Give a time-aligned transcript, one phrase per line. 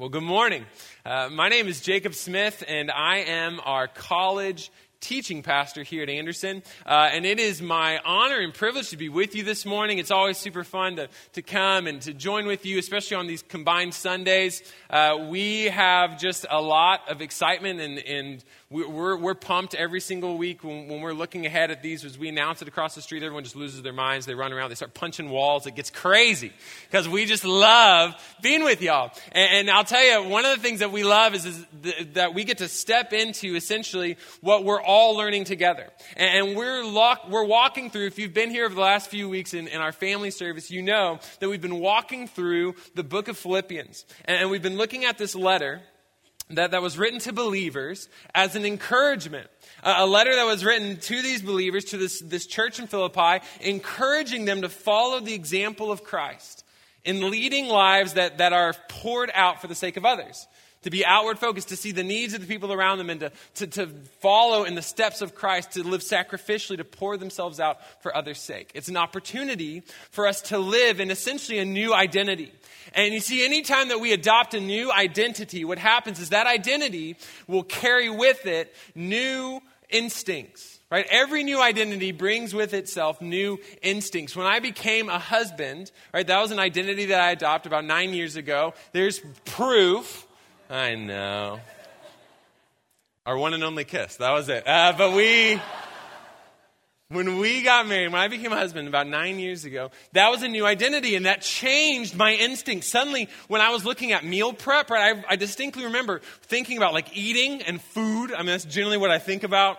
[0.00, 0.64] Well, good morning.
[1.04, 6.10] Uh, my name is Jacob Smith, and I am our college teaching pastor here at
[6.10, 6.62] Anderson.
[6.84, 9.98] Uh, and it is my honor and privilege to be with you this morning.
[9.98, 13.42] It's always super fun to, to come and to join with you, especially on these
[13.42, 14.62] combined Sundays.
[14.90, 20.38] Uh, we have just a lot of excitement and, and we're, we're pumped every single
[20.38, 23.22] week when, when we're looking ahead at these as we announce it across the street
[23.24, 26.52] everyone just loses their minds they run around they start punching walls it gets crazy
[26.88, 30.62] because we just love being with y'all and, and, i'll tell you one of the
[30.62, 34.64] things that we love is, is th- that we get to step into essentially what
[34.64, 38.74] we're all learning together and, we're, lock, we're walking through if you've been here over
[38.74, 42.26] the last few weeks in, in our family service you know that we've been walking
[42.26, 45.80] through the book of philippians and, and we've been looking at this letter
[46.50, 49.48] that, that was written to believers as an encouragement.
[49.84, 54.44] a letter that was written to these believers, to this, this church in Philippi, encouraging
[54.44, 56.64] them to follow the example of Christ
[57.04, 60.48] in leading lives that, that are poured out for the sake of others.
[60.82, 63.32] To be outward focused, to see the needs of the people around them, and to,
[63.56, 63.86] to, to
[64.20, 68.40] follow in the steps of Christ, to live sacrificially, to pour themselves out for others'
[68.40, 68.70] sake.
[68.74, 72.52] It's an opportunity for us to live in essentially a new identity
[72.92, 77.16] and you see, anytime that we adopt a new identity, what happens is that identity
[77.46, 80.78] will carry with it new instincts.
[80.90, 81.06] Right?
[81.08, 84.34] Every new identity brings with itself new instincts.
[84.34, 88.12] When I became a husband, right, that was an identity that I adopted about nine
[88.12, 88.74] years ago.
[88.92, 90.26] There's proof.
[90.70, 91.58] I know.
[93.26, 94.16] Our one and only kiss.
[94.16, 94.68] That was it.
[94.68, 95.60] Uh, but we
[97.08, 100.44] when we got married, when I became a husband about nine years ago, that was
[100.44, 102.84] a new identity and that changed my instinct.
[102.84, 106.94] Suddenly, when I was looking at meal prep, right, I, I distinctly remember thinking about
[106.94, 108.32] like eating and food.
[108.32, 109.78] I mean, that's generally what I think about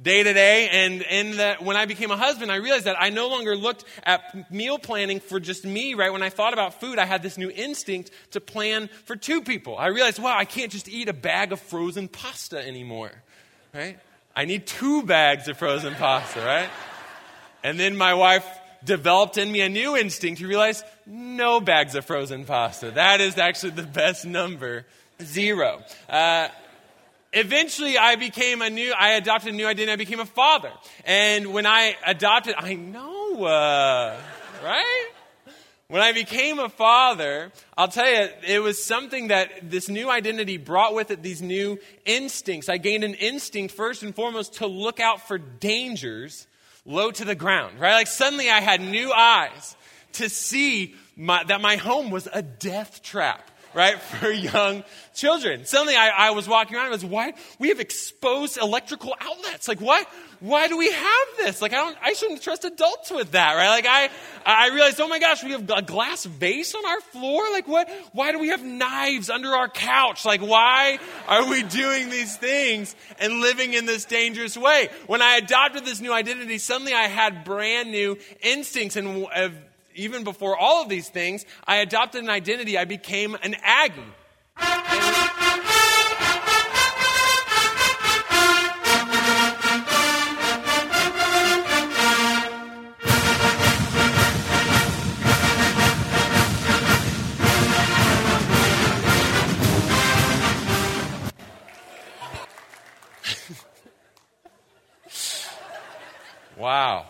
[0.00, 0.68] day to day.
[0.70, 3.84] And, and that when I became a husband, I realized that I no longer looked
[4.02, 6.12] at meal planning for just me, right?
[6.12, 9.76] When I thought about food, I had this new instinct to plan for two people.
[9.76, 13.12] I realized, wow, I can't just eat a bag of frozen pasta anymore,
[13.74, 13.98] right?
[14.34, 16.68] I need two bags of frozen pasta, right?
[17.62, 18.46] And then my wife
[18.84, 22.90] developed in me a new instinct to realize no bags of frozen pasta.
[22.90, 24.86] That is actually the best number
[25.22, 25.82] zero.
[26.08, 26.48] Uh,
[27.36, 29.92] eventually I became a new, I adopted a new identity.
[29.92, 30.72] I became a father.
[31.04, 34.16] And when I adopted, I know, uh,
[34.64, 35.08] right?
[35.88, 40.56] When I became a father, I'll tell you, it was something that this new identity
[40.56, 42.68] brought with it these new instincts.
[42.68, 46.48] I gained an instinct, first and foremost, to look out for dangers
[46.84, 47.94] low to the ground, right?
[47.94, 49.76] Like suddenly I had new eyes
[50.14, 54.82] to see my, that my home was a death trap right, for young
[55.14, 55.66] children.
[55.66, 57.34] Suddenly I, I was walking around and I was, why?
[57.58, 59.68] We have exposed electrical outlets.
[59.68, 60.04] Like, why?
[60.40, 61.62] Why do we have this?
[61.62, 63.68] Like, I don't, I shouldn't trust adults with that, right?
[63.68, 64.10] Like, I,
[64.44, 67.42] I realized, oh my gosh, we have a glass vase on our floor.
[67.52, 67.88] Like, what?
[68.12, 70.24] Why do we have knives under our couch?
[70.24, 70.98] Like, why
[71.28, 74.88] are we doing these things and living in this dangerous way?
[75.06, 79.26] When I adopted this new identity, suddenly I had brand new instincts and
[79.96, 82.78] even before all of these things, I adopted an identity.
[82.78, 84.02] I became an Aggie.
[106.56, 107.06] wow.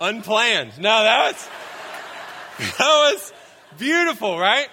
[0.00, 0.78] Unplanned.
[0.78, 1.48] No, that was.
[2.58, 3.32] That was
[3.78, 4.68] beautiful, right?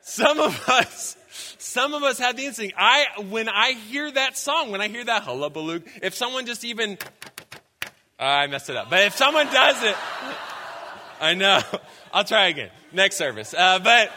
[0.00, 1.16] Some of us,
[1.58, 2.74] some of us had the instinct.
[2.78, 6.98] I, when I hear that song, when I hear that hullabaloo, if someone just even,
[8.18, 8.90] I messed it up.
[8.90, 9.96] But if someone does it,
[11.20, 11.60] I know.
[12.12, 13.54] I'll try again next service.
[13.54, 14.10] Uh, but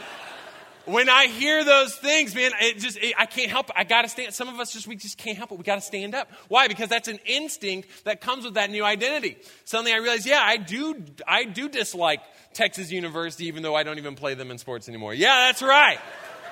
[0.88, 3.76] when I hear those things, man, it just it, I can't help it.
[3.78, 4.34] I got to stand.
[4.34, 5.58] Some of us just we just can't help it.
[5.58, 6.32] We got to stand up.
[6.48, 6.68] Why?
[6.68, 9.38] Because that's an instinct that comes with that new identity.
[9.66, 11.04] Suddenly, I realize, yeah, I do.
[11.28, 12.22] I do dislike
[12.54, 15.14] Texas University, even though I don't even play them in sports anymore.
[15.14, 16.00] Yeah, that's right.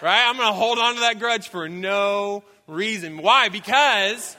[0.02, 0.28] Right?
[0.28, 3.18] I'm going to hold on to that grudge for no reason.
[3.18, 3.50] Why?
[3.50, 4.36] Because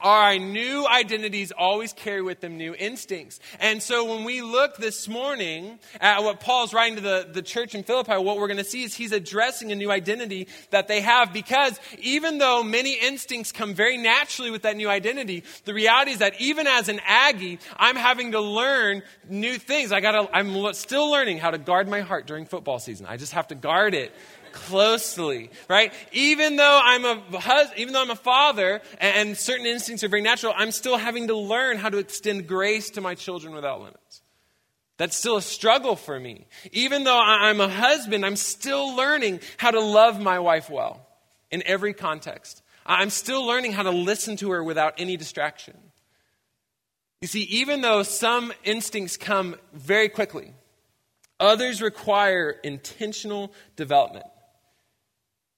[0.00, 3.40] our new identities always carry with them new instincts.
[3.60, 7.74] And so when we look this morning at what Paul's writing to the, the church
[7.74, 11.00] in Philippi, what we're going to see is he's addressing a new identity that they
[11.00, 16.12] have because even though many instincts come very naturally with that new identity, the reality
[16.12, 19.92] is that even as an Aggie, I'm having to learn new things.
[19.92, 23.06] I gotta, I'm still learning how to guard my heart during football season.
[23.06, 24.12] I just have to guard it
[24.56, 25.92] closely, right?
[26.12, 30.08] Even though I'm a husband, even though I'm a father, and, and certain instincts are
[30.08, 33.80] very natural, I'm still having to learn how to extend grace to my children without
[33.80, 34.22] limits.
[34.96, 36.46] That's still a struggle for me.
[36.72, 41.06] Even though I'm a husband, I'm still learning how to love my wife well
[41.50, 42.62] in every context.
[42.86, 45.76] I'm still learning how to listen to her without any distraction.
[47.20, 50.52] You see, even though some instincts come very quickly,
[51.38, 54.26] others require intentional development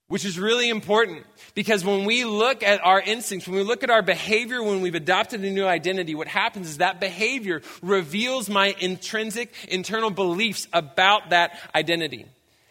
[0.08, 1.24] which is really important
[1.54, 4.94] because when we look at our instincts, when we look at our behavior, when we've
[4.94, 11.30] adopted a new identity, what happens is that behavior reveals my intrinsic internal beliefs about
[11.30, 12.26] that identity.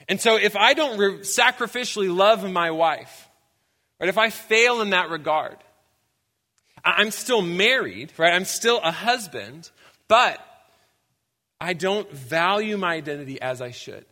[0.10, 3.28] And so if I don't re- sacrificially love my wife,
[4.00, 5.58] right, if I fail in that regard,
[6.84, 8.34] I'm still married, right?
[8.34, 9.70] I'm still a husband,
[10.08, 10.40] but
[11.60, 14.06] I don't value my identity as I should.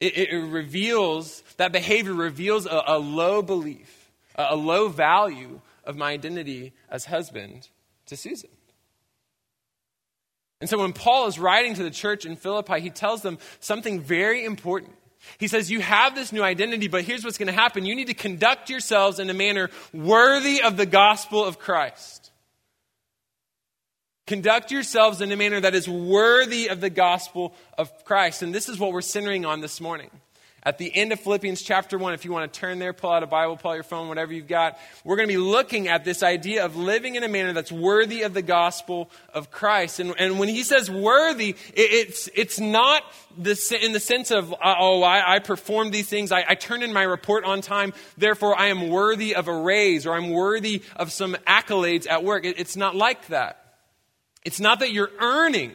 [0.00, 5.96] It, it reveals, that behavior reveals a, a low belief, a, a low value of
[5.96, 7.68] my identity as husband
[8.06, 8.50] to Susan.
[10.60, 14.00] And so when Paul is writing to the church in Philippi, he tells them something
[14.00, 14.92] very important.
[15.38, 17.86] He says, You have this new identity, but here's what's going to happen.
[17.86, 22.19] You need to conduct yourselves in a manner worthy of the gospel of Christ.
[24.30, 28.42] Conduct yourselves in a manner that is worthy of the gospel of Christ.
[28.42, 30.08] And this is what we're centering on this morning.
[30.62, 33.24] At the end of Philippians chapter 1, if you want to turn there, pull out
[33.24, 36.04] a Bible, pull out your phone, whatever you've got, we're going to be looking at
[36.04, 39.98] this idea of living in a manner that's worthy of the gospel of Christ.
[39.98, 43.02] And, and when he says worthy, it, it's, it's not
[43.36, 46.84] the, in the sense of, uh, oh, I, I performed these things, I, I turned
[46.84, 50.84] in my report on time, therefore I am worthy of a raise or I'm worthy
[50.94, 52.44] of some accolades at work.
[52.44, 53.59] It, it's not like that.
[54.44, 55.72] It's not that you're earning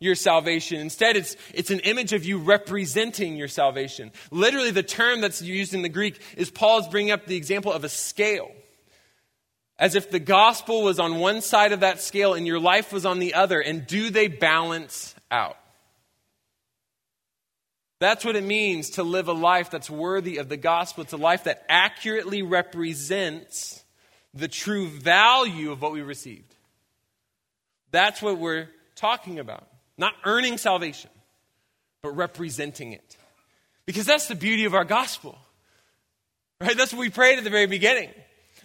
[0.00, 0.80] your salvation.
[0.80, 4.12] Instead, it's, it's an image of you representing your salvation.
[4.30, 7.84] Literally, the term that's used in the Greek is Paul's bringing up the example of
[7.84, 8.50] a scale.
[9.78, 13.06] As if the gospel was on one side of that scale and your life was
[13.06, 13.60] on the other.
[13.60, 15.56] And do they balance out?
[18.00, 21.02] That's what it means to live a life that's worthy of the gospel.
[21.02, 23.84] It's a life that accurately represents
[24.34, 26.47] the true value of what we received.
[27.90, 29.66] That's what we're talking about.
[29.96, 31.10] Not earning salvation,
[32.02, 33.16] but representing it.
[33.86, 35.38] Because that's the beauty of our gospel.
[36.60, 36.76] Right?
[36.76, 38.10] That's what we prayed at the very beginning.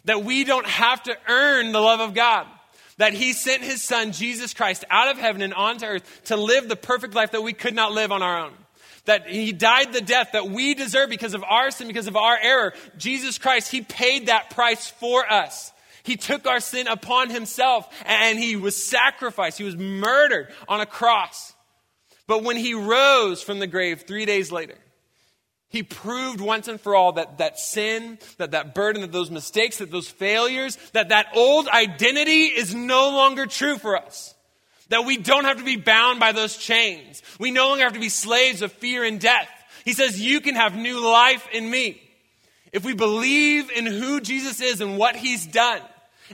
[0.05, 2.47] That we don't have to earn the love of God.
[2.97, 6.69] That He sent His Son, Jesus Christ, out of heaven and onto earth to live
[6.69, 8.53] the perfect life that we could not live on our own.
[9.05, 12.37] That He died the death that we deserve because of our sin, because of our
[12.41, 12.73] error.
[12.97, 15.72] Jesus Christ, He paid that price for us.
[16.03, 19.57] He took our sin upon himself and he was sacrificed.
[19.57, 21.53] He was murdered on a cross.
[22.27, 24.77] But when he rose from the grave three days later,
[25.69, 29.79] he proved once and for all that that sin, that that burden, that those mistakes,
[29.79, 34.35] that those failures, that that old identity is no longer true for us.
[34.89, 37.23] That we don't have to be bound by those chains.
[37.39, 39.49] We no longer have to be slaves of fear and death.
[39.83, 42.01] He says, you can have new life in me.
[42.71, 45.81] If we believe in who Jesus is and what he's done,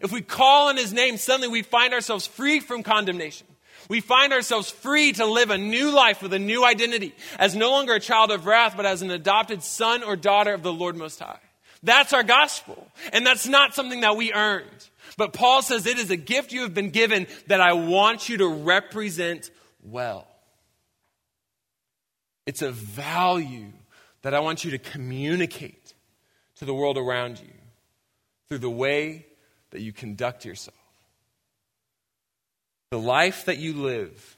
[0.02, 3.48] if we call on his name, suddenly we find ourselves free from condemnation.
[3.90, 7.72] We find ourselves free to live a new life with a new identity, as no
[7.72, 10.96] longer a child of wrath, but as an adopted son or daughter of the Lord
[10.96, 11.40] Most High.
[11.82, 12.88] That's our gospel.
[13.14, 14.90] And that's not something that we earned.
[15.18, 18.38] But Paul says it is a gift you have been given that I want you
[18.38, 19.50] to represent
[19.82, 20.28] well.
[22.46, 23.72] It's a value
[24.22, 25.94] that I want you to communicate
[26.58, 27.54] to the world around you
[28.48, 29.26] through the way
[29.72, 30.78] that you conduct yourself.
[32.92, 34.38] The life that you live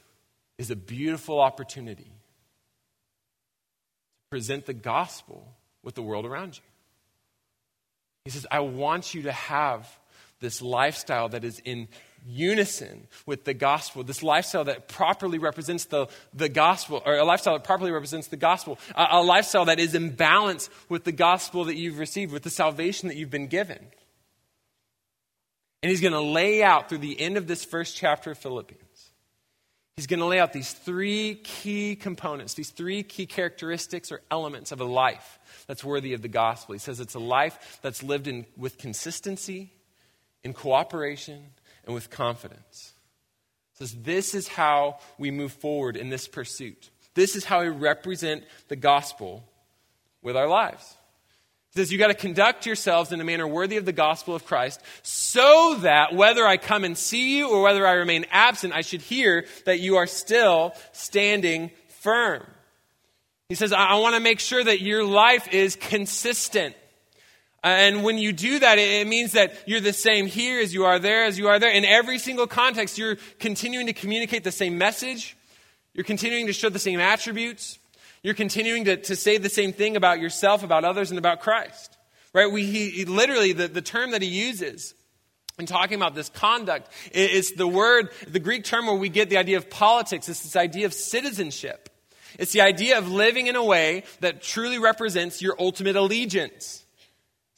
[0.57, 2.11] is a beautiful opportunity to
[4.29, 5.47] present the gospel
[5.83, 6.63] with the world around you.
[8.25, 9.87] He says, I want you to have
[10.41, 11.87] this lifestyle that is in
[12.27, 17.53] unison with the gospel, this lifestyle that properly represents the, the gospel, or a lifestyle
[17.53, 21.65] that properly represents the gospel, a, a lifestyle that is in balance with the gospel
[21.65, 23.87] that you've received, with the salvation that you've been given.
[25.81, 29.11] And he's going to lay out through the end of this first chapter of Philippians,
[29.95, 34.71] he's going to lay out these three key components, these three key characteristics or elements
[34.71, 36.73] of a life that's worthy of the gospel.
[36.73, 39.73] He says it's a life that's lived in, with consistency,
[40.43, 41.43] in cooperation,
[41.85, 42.93] and with confidence.
[43.73, 46.89] He says this is how we move forward in this pursuit.
[47.13, 49.43] This is how we represent the gospel
[50.21, 50.95] with our lives.
[51.73, 54.45] He says, You got to conduct yourselves in a manner worthy of the gospel of
[54.45, 58.81] Christ, so that whether I come and see you or whether I remain absent, I
[58.81, 62.45] should hear that you are still standing firm.
[63.47, 66.75] He says, I, I want to make sure that your life is consistent.
[67.63, 70.99] And when you do that, it means that you're the same here as you are
[70.99, 71.69] there, as you are there.
[71.69, 75.37] In every single context, you're continuing to communicate the same message,
[75.93, 77.77] You're continuing to show the same attributes.
[78.23, 81.97] You're continuing to, to say the same thing about yourself, about others, and about Christ.
[82.33, 82.51] Right?
[82.51, 84.93] We, he, he literally, the, the term that he uses
[85.59, 89.37] in talking about this conduct is the word, the Greek term where we get the
[89.37, 90.29] idea of politics.
[90.29, 91.89] It's this idea of citizenship.
[92.39, 96.85] It's the idea of living in a way that truly represents your ultimate allegiance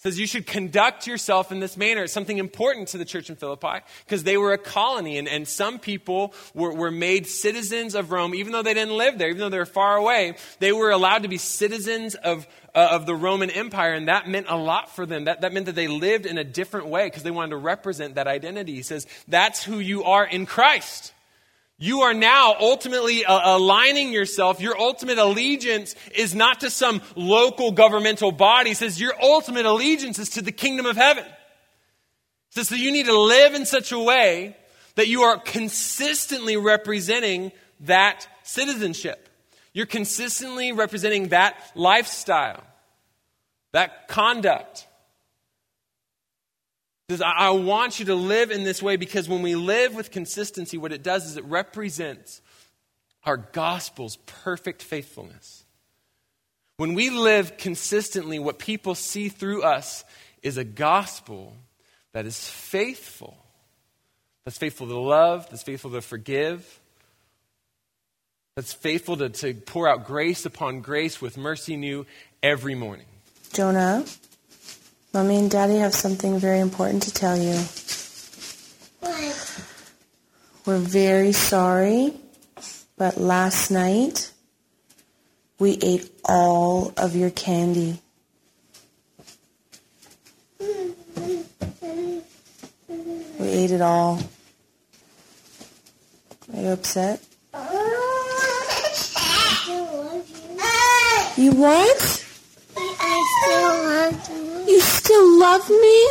[0.04, 2.04] says you should conduct yourself in this manner.
[2.04, 5.48] It's something important to the church in Philippi because they were a colony and, and
[5.48, 9.40] some people were, were made citizens of Rome, even though they didn't live there, even
[9.40, 10.36] though they were far away.
[10.60, 12.46] They were allowed to be citizens of,
[12.76, 15.24] uh, of the Roman Empire, and that meant a lot for them.
[15.24, 18.16] That, that meant that they lived in a different way because they wanted to represent
[18.16, 18.74] that identity.
[18.74, 21.14] He says, That's who you are in Christ.
[21.84, 24.62] You are now ultimately uh, aligning yourself.
[24.62, 28.70] Your ultimate allegiance is not to some local governmental body.
[28.70, 31.26] It says your ultimate allegiance is to the kingdom of heaven.
[31.26, 31.34] It
[32.52, 34.56] says that you need to live in such a way
[34.96, 39.28] that you are consistently representing that citizenship.
[39.74, 42.64] You're consistently representing that lifestyle,
[43.74, 44.88] that conduct.
[47.10, 50.78] Says, I want you to live in this way because when we live with consistency,
[50.78, 52.42] what it does is it represents
[53.26, 55.66] our gospel's perfect faithfulness.
[56.78, 60.04] When we live consistently, what people see through us
[60.42, 61.56] is a gospel
[62.14, 63.38] that is faithful,
[64.46, 66.80] that's faithful to love, that's faithful to forgive,
[68.56, 72.06] that's faithful to, to pour out grace upon grace with mercy new
[72.42, 73.08] every morning.
[73.52, 74.06] Jonah?
[75.14, 77.54] Mommy and Daddy have something very important to tell you.
[79.00, 79.62] What?
[80.66, 82.16] We're very sorry,
[82.98, 84.32] but last night
[85.60, 88.02] we ate all of your candy.
[90.60, 90.96] We
[93.40, 94.20] ate it all.
[96.54, 97.22] Are you upset?
[101.38, 102.26] You what?
[102.78, 104.43] I still love you.
[104.68, 106.08] You still love me?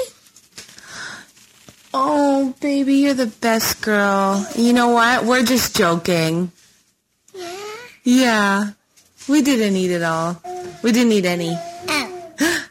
[1.94, 4.46] Oh, baby, you're the best girl.
[4.56, 5.24] You know what?
[5.24, 6.52] We're just joking.
[7.34, 7.74] Yeah?
[8.04, 8.70] Yeah.
[9.28, 10.40] We didn't eat it all.
[10.82, 11.52] We didn't eat any.
[11.54, 12.38] Oh.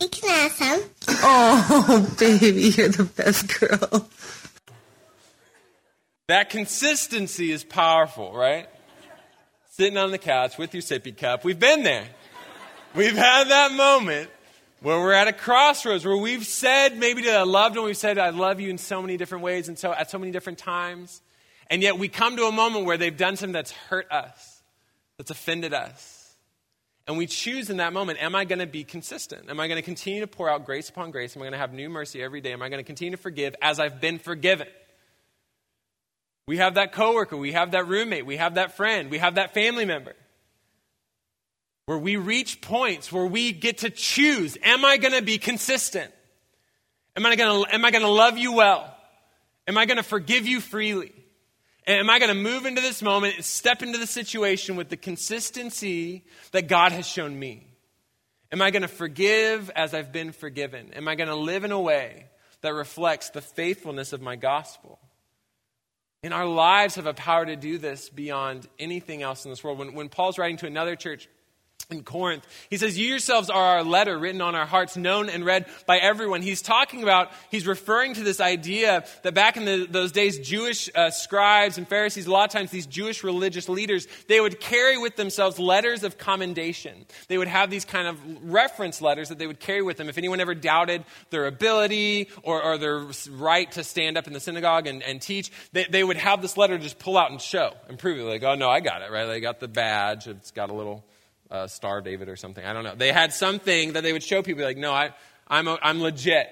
[0.00, 0.82] you can have some.
[1.22, 4.08] Oh, baby, you're the best girl.
[6.28, 8.68] That consistency is powerful, right?
[9.70, 11.44] Sitting on the couch with your sippy cup.
[11.44, 12.08] We've been there.
[12.94, 14.28] We've had that moment
[14.80, 18.18] where we're at a crossroads where we've said maybe to a loved one, we've said,
[18.18, 21.20] I love you in so many different ways and so at so many different times.
[21.70, 24.62] And yet we come to a moment where they've done something that's hurt us,
[25.16, 26.14] that's offended us.
[27.06, 29.48] And we choose in that moment, am I going to be consistent?
[29.48, 31.34] Am I going to continue to pour out grace upon grace?
[31.34, 32.52] Am I going to have new mercy every day?
[32.52, 34.68] Am I going to continue to forgive as I've been forgiven?
[36.46, 39.52] We have that coworker, we have that roommate, we have that friend, we have that
[39.52, 40.14] family member
[41.88, 46.12] where we reach points where we get to choose am I going to be consistent?
[47.16, 47.64] Am I going
[48.02, 48.94] to, love you well?
[49.66, 51.14] Am I going to forgive you freely?
[51.86, 54.98] Am I going to move into this moment and step into the situation with the
[54.98, 57.66] consistency that God has shown me?
[58.52, 60.92] Am I going to forgive as I've been forgiven?
[60.92, 62.26] Am I going to live in a way
[62.60, 64.98] that reflects the faithfulness of my gospel?
[66.22, 69.78] And our lives have a power to do this beyond anything else in this world.
[69.78, 71.30] When, when Paul's writing to another church,
[71.90, 72.46] in Corinth.
[72.68, 75.96] He says, You yourselves are our letter written on our hearts, known and read by
[75.96, 76.42] everyone.
[76.42, 80.90] He's talking about, he's referring to this idea that back in the, those days, Jewish
[80.94, 84.98] uh, scribes and Pharisees, a lot of times these Jewish religious leaders, they would carry
[84.98, 87.06] with themselves letters of commendation.
[87.28, 90.10] They would have these kind of reference letters that they would carry with them.
[90.10, 94.40] If anyone ever doubted their ability or, or their right to stand up in the
[94.40, 97.72] synagogue and, and teach, they, they would have this letter just pull out and show
[97.88, 98.24] and prove it.
[98.24, 99.24] Like, oh, no, I got it, right?
[99.24, 101.02] They got the badge, it's got a little
[101.50, 102.64] uh, Star David or something.
[102.64, 102.94] I don't know.
[102.94, 105.10] They had something that they would show people like, no, I,
[105.46, 106.48] I'm, a, I'm legit.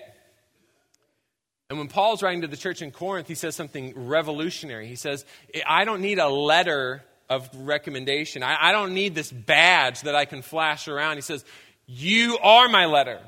[1.69, 4.87] And when Paul's writing to the church in Corinth, he says something revolutionary.
[4.87, 5.25] He says,
[5.67, 8.43] I don't need a letter of recommendation.
[8.43, 11.17] I, I don't need this badge that I can flash around.
[11.17, 11.45] He says,
[11.87, 13.21] You are my letter.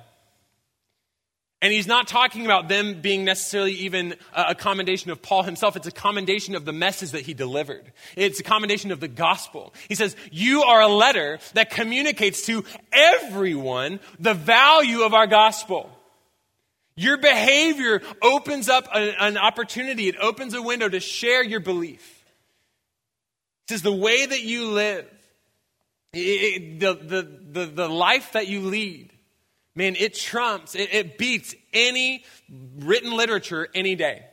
[1.61, 5.75] And he's not talking about them being necessarily even a commendation of Paul himself.
[5.77, 7.93] It's a commendation of the message that he delivered.
[8.17, 9.75] It's a commendation of the gospel.
[9.89, 15.91] He says, You are a letter that communicates to everyone the value of our gospel.
[16.95, 22.25] Your behavior opens up a, an opportunity, it opens a window to share your belief.
[23.65, 25.07] It says, The way that you live,
[26.13, 29.13] it, the, the, the, the life that you lead,
[29.79, 32.25] man, it trumps, it, it beats any
[32.79, 34.25] written literature any day.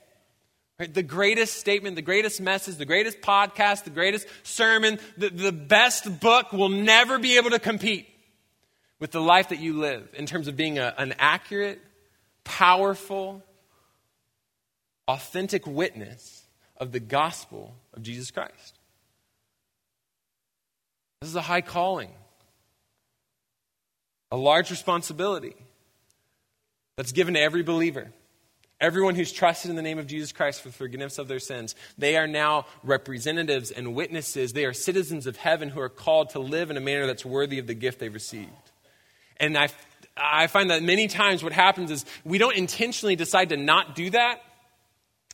[0.79, 0.91] Right?
[0.91, 6.19] The greatest statement, the greatest message, the greatest podcast, the greatest sermon, the, the best
[6.19, 8.09] book will never be able to compete
[8.99, 11.79] with the life that you live in terms of being a, an accurate,
[12.43, 13.43] powerful,
[15.07, 16.43] authentic witness
[16.77, 18.79] of the gospel of Jesus Christ.
[21.21, 22.09] This is a high calling,
[24.35, 25.55] a large responsibility
[26.97, 28.11] that's given to every believer.
[28.81, 31.73] Everyone who's trusted in the name of Jesus Christ for the forgiveness of their sins,
[31.97, 34.51] they are now representatives and witnesses.
[34.51, 37.59] They are citizens of heaven who are called to live in a manner that's worthy
[37.59, 38.51] of the gift they've received.
[39.37, 39.69] And I,
[40.17, 44.09] I find that many times what happens is we don't intentionally decide to not do
[44.09, 44.41] that.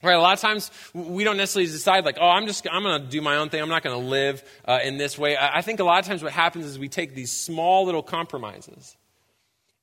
[0.03, 3.03] Right, a lot of times we don't necessarily decide like, oh, I'm just I'm going
[3.03, 3.61] to do my own thing.
[3.61, 5.37] I'm not going to live uh, in this way.
[5.37, 8.97] I think a lot of times what happens is we take these small little compromises,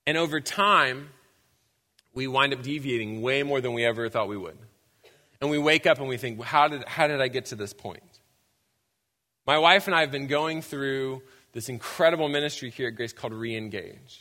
[0.06, 1.10] and over time,
[2.14, 4.58] we wind up deviating way more than we ever thought we would.
[5.40, 7.72] And we wake up and we think, how did how did I get to this
[7.72, 8.02] point?
[9.46, 11.22] My wife and I have been going through
[11.52, 14.18] this incredible ministry here at Grace called Reengage.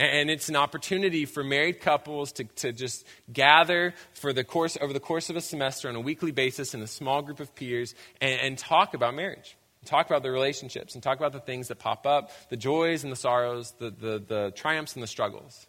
[0.00, 4.94] And it's an opportunity for married couples to, to just gather for the course, over
[4.94, 7.94] the course of a semester on a weekly basis in a small group of peers
[8.18, 9.58] and, and talk about marriage.
[9.84, 13.12] Talk about the relationships and talk about the things that pop up, the joys and
[13.12, 15.66] the sorrows, the, the, the triumphs and the struggles.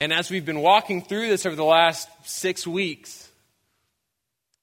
[0.00, 3.25] And as we've been walking through this over the last six weeks,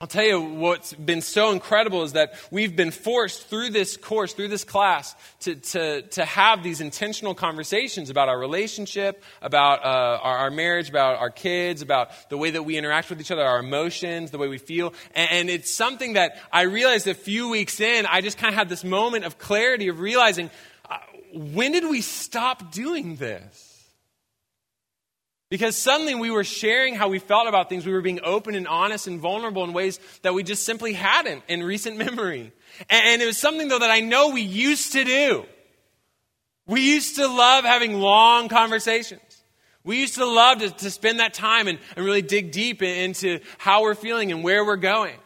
[0.04, 4.34] I'll tell you what's been so incredible is that we've been forced through this course,
[4.34, 10.20] through this class, to, to, to have these intentional conversations about our relationship, about uh,
[10.22, 13.44] our, our, marriage, about our kids, about the way that we interact with each other,
[13.44, 14.94] our emotions, the way we feel.
[15.16, 18.58] And, and it's something that I realized a few weeks in, I just kind of
[18.58, 20.50] had this moment of clarity of realizing
[20.90, 20.98] uh,
[21.32, 23.73] when did we stop doing this?
[25.54, 27.86] Because suddenly we were sharing how we felt about things.
[27.86, 31.44] We were being open and honest and vulnerable in ways that we just simply hadn't
[31.48, 32.52] in recent memory.
[32.90, 35.46] And it was something, though, that I know we used to do.
[36.66, 39.22] We used to love having long conversations.
[39.84, 43.40] We used to love to, to spend that time and, and really dig deep into
[43.60, 45.18] how we're feeling and where we're going.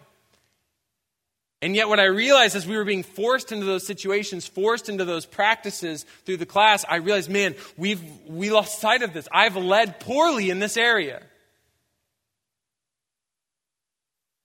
[1.61, 5.05] And yet, what I realized as we were being forced into those situations, forced into
[5.05, 9.27] those practices through the class, I realized, man, we've we lost sight of this.
[9.31, 11.23] I've led poorly in this area.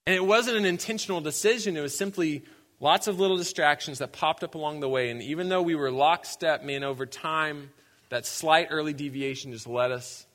[0.07, 2.44] And it wasn't an intentional decision, it was simply
[2.81, 5.11] lots of little distractions that popped up along the way.
[5.11, 7.70] And even though we were lockstep, man, over time,
[8.09, 10.27] that slight early deviation just led us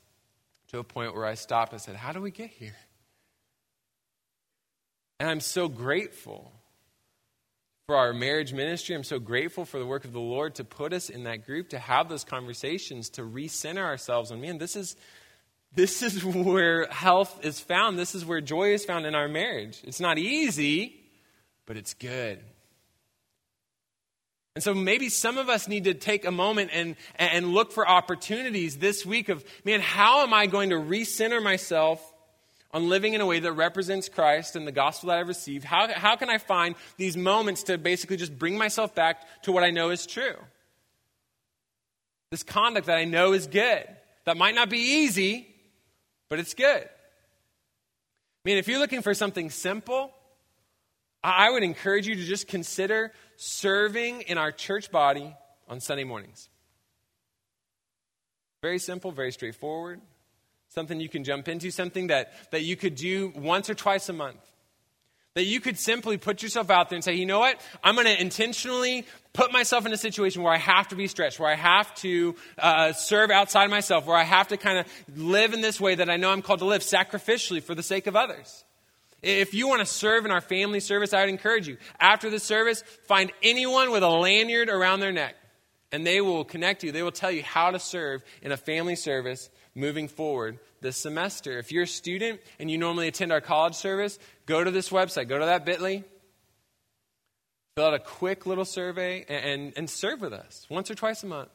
[0.68, 2.76] to a point where I stopped and said, How do we get here?
[5.18, 6.52] And I'm so grateful
[7.88, 8.94] for our marriage ministry.
[8.94, 11.70] I'm so grateful for the work of the Lord to put us in that group,
[11.70, 14.94] to have those conversations, to recenter ourselves on, man, this is,
[15.74, 17.98] this is where health is found.
[17.98, 19.80] This is where joy is found in our marriage.
[19.84, 21.00] It's not easy,
[21.64, 22.40] but it's good.
[24.54, 27.88] And so maybe some of us need to take a moment and, and look for
[27.88, 32.02] opportunities this week of, man, how am I going to recenter myself
[32.72, 35.88] on living in a way that represents Christ and the gospel that I've received, how,
[35.92, 39.70] how can I find these moments to basically just bring myself back to what I
[39.70, 40.36] know is true?
[42.30, 43.86] This conduct that I know is good.
[44.26, 45.48] That might not be easy,
[46.28, 46.84] but it's good.
[46.84, 46.88] I
[48.44, 50.12] mean, if you're looking for something simple,
[51.24, 55.34] I would encourage you to just consider serving in our church body
[55.68, 56.50] on Sunday mornings.
[58.60, 60.02] Very simple, very straightforward
[60.78, 64.12] something you can jump into, something that, that you could do once or twice a
[64.12, 64.38] month.
[65.34, 67.60] That you could simply put yourself out there and say, you know what?
[67.82, 71.40] I'm going to intentionally put myself in a situation where I have to be stretched,
[71.40, 74.86] where I have to uh, serve outside myself, where I have to kind of
[75.16, 78.06] live in this way that I know I'm called to live sacrificially for the sake
[78.06, 78.64] of others.
[79.20, 81.76] If you want to serve in our family service, I would encourage you.
[81.98, 85.34] After the service, find anyone with a lanyard around their neck,
[85.90, 86.92] and they will connect you.
[86.92, 91.58] They will tell you how to serve in a family service moving forward this semester.
[91.58, 95.28] If you're a student and you normally attend our college service, go to this website,
[95.28, 96.04] go to that bit.ly,
[97.76, 101.22] fill out a quick little survey, and, and, and serve with us once or twice
[101.22, 101.50] a month.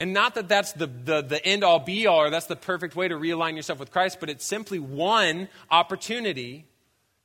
[0.00, 2.96] And not that that's the, the, the end all be all or that's the perfect
[2.96, 6.66] way to realign yourself with Christ, but it's simply one opportunity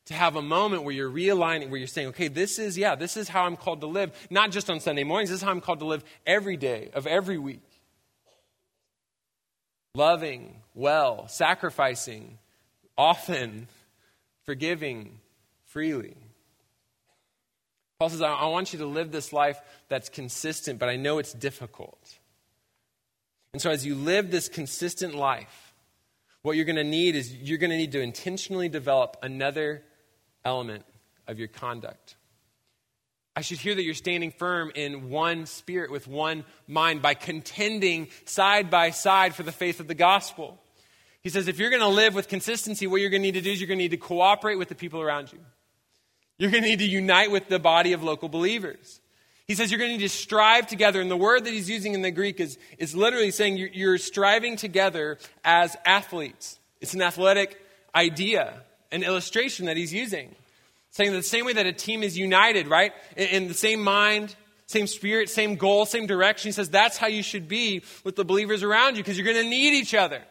[0.05, 3.17] to have a moment where you're realigning, where you're saying, okay, this is, yeah, this
[3.17, 5.59] is how I'm called to live, not just on Sunday mornings, this is how I'm
[5.59, 7.76] called to live every day of every week
[9.97, 12.37] loving well, sacrificing
[12.97, 13.67] often,
[14.45, 15.19] forgiving
[15.65, 16.15] freely.
[17.99, 21.33] Paul says, I want you to live this life that's consistent, but I know it's
[21.33, 22.19] difficult.
[23.53, 25.73] And so, as you live this consistent life,
[26.43, 29.81] what you're going to need is you're going to need to intentionally develop another
[30.45, 30.85] element
[31.27, 32.16] of your conduct.
[33.37, 38.07] I should hear that you're standing firm in one spirit with one mind by contending
[38.25, 40.59] side by side for the faith of the gospel.
[41.21, 43.41] He says, if you're going to live with consistency, what you're going to need to
[43.41, 45.37] do is you're going to need to cooperate with the people around you.
[46.39, 49.01] You're going to need to unite with the body of local believers.
[49.45, 50.99] He says you're going to need to strive together.
[50.99, 53.97] And the word that he's using in the Greek is, is literally saying you're, you're
[53.99, 56.57] striving together as athletes.
[56.81, 57.61] It's an athletic
[57.93, 60.33] idea, an illustration that he's using.
[60.97, 62.91] Saying the same way that a team is united, right?
[63.15, 66.47] In, in the same mind, same spirit, same goal, same direction.
[66.47, 69.43] He says that's how you should be with the believers around you because you're going
[69.43, 70.23] to need each other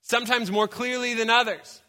[0.00, 1.82] sometimes more clearly than others.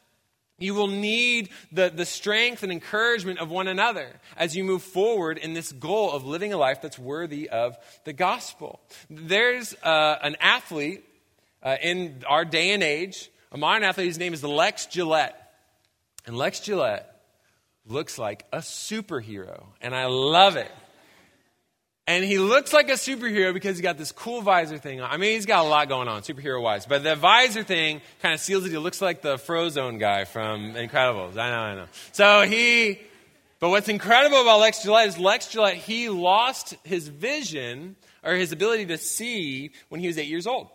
[0.60, 5.38] You will need the, the strength and encouragement of one another as you move forward
[5.38, 8.82] in this goal of living a life that's worthy of the gospel.
[9.10, 11.06] There's uh, an athlete
[11.64, 15.38] uh, in our day and age, a modern athlete, his name is Lex Gillette.
[16.28, 17.11] And Lex Gillette
[17.86, 20.72] looks like a superhero, and I love it.
[22.08, 25.10] And he looks like a superhero because he's got this cool visor thing on.
[25.10, 26.86] I mean, he's got a lot going on, superhero wise.
[26.86, 28.72] But the visor thing kind of seals it.
[28.72, 31.38] He looks like the Frozone guy from Incredibles.
[31.38, 31.86] I know, I know.
[32.12, 33.00] So he,
[33.60, 38.52] but what's incredible about Lex Gillette is Lex Gillette, he lost his vision or his
[38.52, 40.70] ability to see when he was eight years old.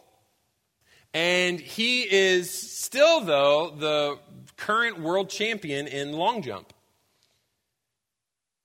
[1.13, 4.19] And he is still, though, the
[4.57, 6.73] current world champion in long jump.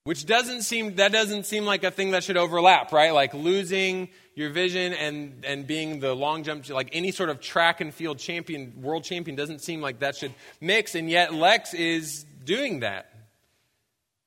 [0.04, 3.14] Which doesn't seem that doesn't seem like a thing that should overlap, right?
[3.14, 7.82] Like losing your vision and and being the long jump like any sort of track
[7.82, 12.26] and field champion, world champion doesn't seem like that should mix and yet Lex is
[12.44, 13.14] doing that.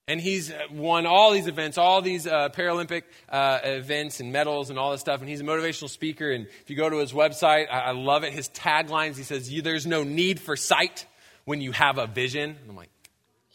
[0.06, 4.78] And he's won all these events, all these uh, Paralympic uh, events and medals and
[4.78, 5.20] all this stuff.
[5.20, 6.30] And he's a motivational speaker.
[6.30, 8.34] And if you go to his website, I, I love it.
[8.34, 11.06] His taglines, he says, There's no need for sight
[11.46, 12.50] when you have a vision.
[12.50, 12.90] And I'm like,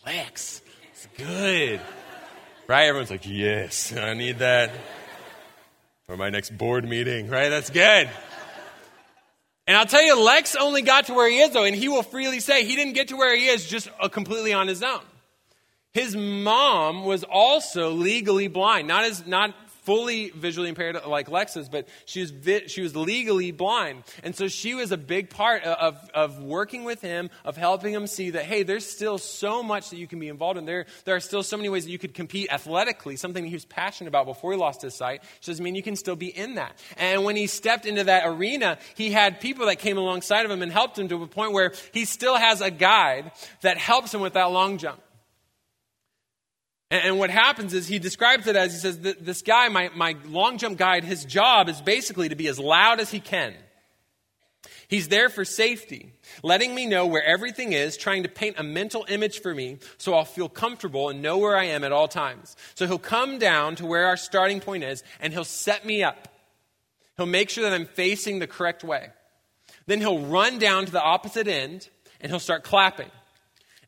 [0.08, 1.79] Lex, it's good.
[2.69, 2.84] Right?
[2.84, 4.69] Everyone's like, yes, I need that
[6.05, 7.49] for my next board meeting, right?
[7.49, 8.08] That's good.
[9.65, 12.03] And I'll tell you, Lex only got to where he is, though, and he will
[12.03, 15.01] freely say he didn't get to where he is just uh, completely on his own.
[15.93, 21.70] His mom was also legally blind, not as not fully visually impaired like Lex is,
[21.70, 24.04] but she was, vi- she was legally blind.
[24.24, 28.08] And so she was a big part of, of working with him, of helping him
[28.08, 30.65] see that, hey, there's still so much that you can be involved in.
[30.65, 33.65] There, there are still so many ways that you could compete athletically, something he was
[33.65, 35.24] passionate about before he lost his sight.
[35.39, 36.78] She says, I mean, you can still be in that.
[36.98, 40.62] And when he stepped into that arena, he had people that came alongside of him
[40.62, 44.22] and helped him to a point where he still has a guide that helps him
[44.22, 45.02] with that long jump.
[46.91, 50.58] And, what happens is he describes it as he says, This guy, my, my long
[50.58, 53.54] jump guide, his job is basically to be as loud as he can.
[54.88, 59.06] He's there for safety, letting me know where everything is, trying to paint a mental
[59.08, 62.56] image for me so I'll feel comfortable and know where I am at all times.
[62.73, 66.28] So he'll come down to where our starting point is and he'll set me up.
[67.17, 69.10] He'll make sure that I'm facing the correct way.
[69.86, 71.88] Then he'll run down to the opposite end
[72.19, 73.12] and he'll start clapping.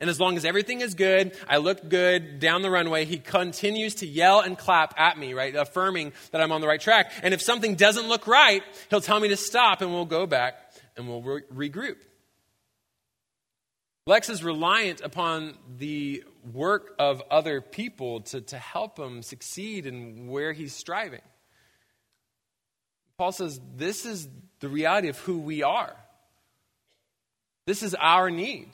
[0.02, 3.96] And as long as everything is good, I look good down the runway, he continues
[3.96, 5.56] to yell and clap at me, right?
[5.56, 7.12] Affirming that I'm on the right track.
[7.22, 10.56] And if something doesn't look right, he'll tell me to stop and we'll go back
[10.98, 11.98] and we'll re- regroup.
[14.08, 20.28] Lex is reliant upon the work of other people to, to help him succeed in
[20.28, 21.22] where he's striving.
[23.20, 24.28] Paul says this is
[24.62, 25.96] the reality of who we are.
[27.68, 28.70] This is our need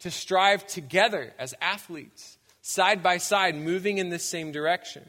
[0.00, 5.08] to strive together as athletes, side by side, moving in the same direction.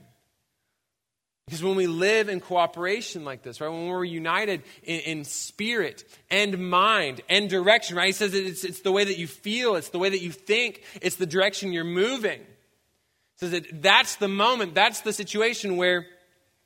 [1.45, 6.03] Because when we live in cooperation like this, right, when we're united in, in, spirit
[6.29, 9.89] and mind and direction, right, he says it's, it's the way that you feel, it's
[9.89, 12.39] the way that you think, it's the direction you're moving.
[12.41, 16.05] He says that that's the moment, that's the situation where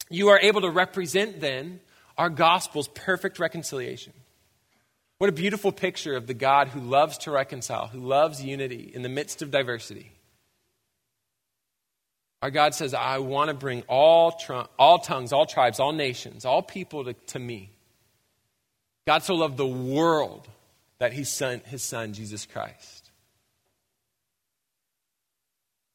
[0.10, 1.79] you are able to represent then
[2.17, 4.13] our gospel's perfect reconciliation.
[5.21, 9.03] What a beautiful picture of the God who loves to reconcile, who loves unity in
[9.03, 10.12] the midst of diversity.
[12.41, 16.43] Our God says, I want to bring all, tr- all tongues, all tribes, all nations,
[16.43, 17.69] all people to, to me.
[19.05, 20.47] God so loved the world
[20.97, 23.12] that he sent his son, Jesus Christ.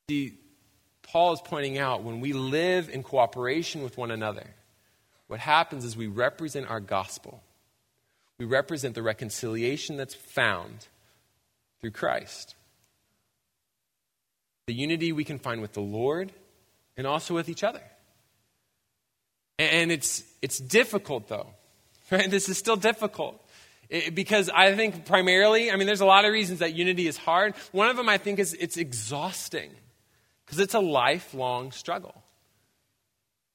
[0.08, 0.34] See,
[1.02, 4.46] Paul is pointing out when we live in cooperation with one another,
[5.26, 7.42] what happens is we represent our gospel
[8.38, 10.88] we represent the reconciliation that's found
[11.81, 12.55] through Christ.
[14.66, 16.33] The unity we can find with the Lord
[16.96, 17.83] and also with each other.
[19.59, 21.49] And it's, it's difficult, though.
[22.09, 22.31] Right?
[22.31, 23.44] This is still difficult.
[23.88, 27.16] It, because I think primarily, I mean, there's a lot of reasons that unity is
[27.16, 27.55] hard.
[27.72, 29.72] One of them, I think, is it's exhausting
[30.44, 32.22] because it's a lifelong struggle.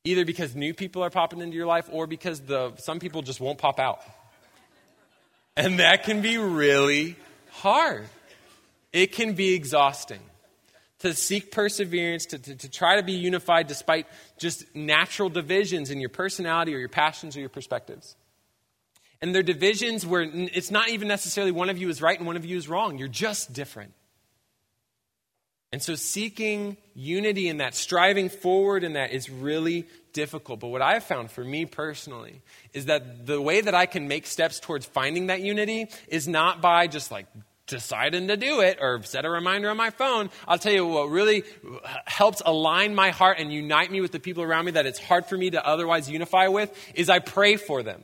[0.03, 3.39] Either because new people are popping into your life or because the, some people just
[3.39, 4.01] won't pop out.
[5.61, 7.15] And that can be really
[7.51, 8.07] hard.
[8.91, 10.19] It can be exhausting
[10.99, 14.07] to seek perseverance, to, to, to, try to be unified despite
[14.39, 18.15] just natural divisions in your personality or your passions or your perspectives.
[19.21, 22.37] And they're divisions where it's not even necessarily one of you is right and one
[22.37, 22.97] of you is wrong.
[22.97, 23.93] You're just different.
[25.71, 30.59] And so seeking unity in that, striving forward in that is really difficult.
[30.59, 32.41] But what I've found for me personally
[32.73, 36.61] is that the way that I can make steps towards finding that unity is not
[36.61, 37.27] by just like
[37.67, 40.29] deciding to do it or set a reminder on my phone.
[40.47, 41.43] I'll tell you what really
[42.05, 45.25] helps align my heart and unite me with the people around me that it's hard
[45.25, 48.01] for me to otherwise unify with is I pray for them.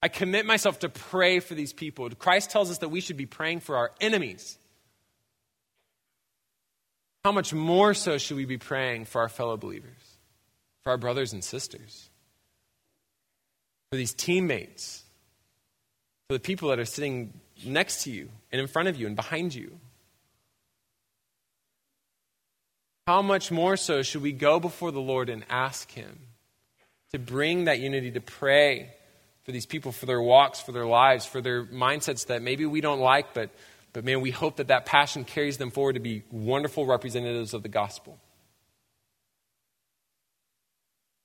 [0.00, 2.08] I commit myself to pray for these people.
[2.10, 4.56] Christ tells us that we should be praying for our enemies.
[7.28, 10.16] How much more so should we be praying for our fellow believers,
[10.82, 12.08] for our brothers and sisters,
[13.90, 15.02] for these teammates,
[16.26, 19.14] for the people that are sitting next to you and in front of you and
[19.14, 19.78] behind you?
[23.06, 26.20] How much more so should we go before the Lord and ask Him
[27.12, 28.94] to bring that unity, to pray
[29.42, 32.80] for these people, for their walks, for their lives, for their mindsets that maybe we
[32.80, 33.50] don't like, but
[33.92, 37.62] but man, we hope that that passion carries them forward to be wonderful representatives of
[37.62, 38.18] the gospel.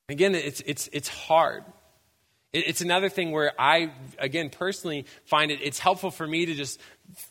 [0.09, 1.63] Again, it's, it's, it's hard.
[2.51, 6.79] It's another thing where I, again, personally find it, it's helpful for me to just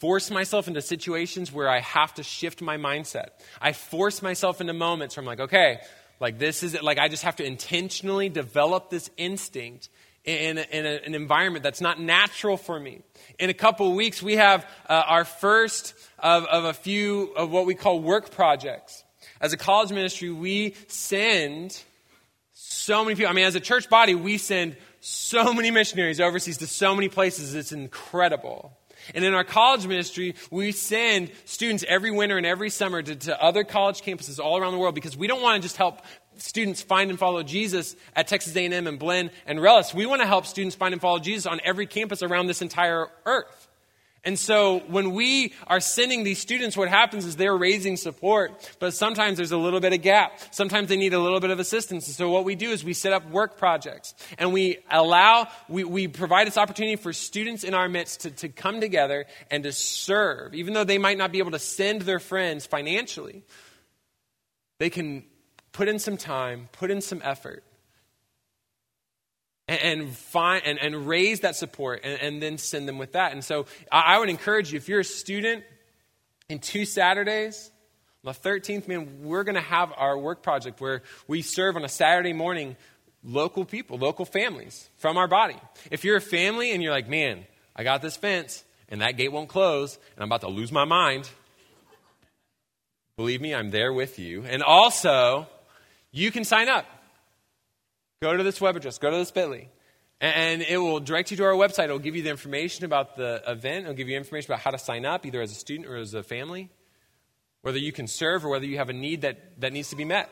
[0.00, 3.28] force myself into situations where I have to shift my mindset.
[3.60, 5.78] I force myself into moments where I'm like, okay,
[6.18, 6.82] like this is it.
[6.82, 9.88] Like I just have to intentionally develop this instinct
[10.24, 13.02] in, a, in an environment that's not natural for me.
[13.38, 17.50] In a couple of weeks, we have uh, our first of, of a few of
[17.50, 19.04] what we call work projects.
[19.40, 21.82] As a college ministry, we send
[22.52, 23.30] so many people.
[23.30, 27.08] I mean, as a church body, we send so many missionaries overseas to so many
[27.08, 27.54] places.
[27.54, 28.76] It's incredible.
[29.14, 33.42] And in our college ministry, we send students every winter and every summer to, to,
[33.42, 36.02] other college campuses all around the world because we don't want to just help
[36.36, 39.94] students find and follow Jesus at Texas A&M and Blinn and Rellis.
[39.94, 43.08] We want to help students find and follow Jesus on every campus around this entire
[43.26, 43.68] earth.
[44.24, 48.94] And so when we are sending these students, what happens is they're raising support, but
[48.94, 50.38] sometimes there's a little bit of gap.
[50.52, 52.06] Sometimes they need a little bit of assistance.
[52.06, 55.82] And so what we do is we set up work projects and we allow, we,
[55.82, 59.72] we provide this opportunity for students in our midst to, to come together and to
[59.72, 60.54] serve.
[60.54, 63.42] Even though they might not be able to send their friends financially,
[64.78, 65.24] they can
[65.72, 67.64] put in some time, put in some effort,
[69.68, 73.32] and, and find and, and raise that support and, and, then send them with that.
[73.32, 75.64] And so I, I would encourage you, if you're a student
[76.48, 77.70] in two Saturdays,
[78.24, 81.88] the 13th, man, we're going to have our work project where we serve on a
[81.88, 82.76] Saturday morning
[83.24, 85.56] local people, local families from our body.
[85.90, 89.32] If you're a family and you're like, man, I got this fence and that gate
[89.32, 91.28] won't close and I'm about to lose my mind,
[93.16, 94.44] believe me, I'm there with you.
[94.44, 95.46] And also,
[96.12, 96.86] you can sign up.
[98.20, 99.68] Go to this web address, go to this bit.ly,
[100.20, 101.88] and it will direct you to our website.
[101.88, 103.86] It will give you the information about the event.
[103.86, 105.96] It will give you information about how to sign up, either as a student or
[105.96, 106.70] as a family,
[107.62, 110.04] whether you can serve or whether you have a need that, that needs to be
[110.04, 110.30] met.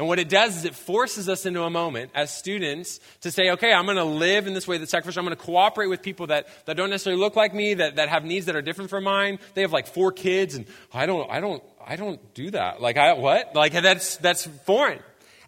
[0.00, 3.50] And what it does is it forces us into a moment as students to say,
[3.50, 5.20] okay, I'm going to live in this way that's sacrificial.
[5.20, 8.08] I'm going to cooperate with people that, that don't necessarily look like me, that, that
[8.08, 9.38] have needs that are different from mine.
[9.52, 12.80] They have like four kids and I don't, I don't, I don't do that.
[12.80, 13.54] Like, I, what?
[13.54, 15.00] Like, that's, that's foreign.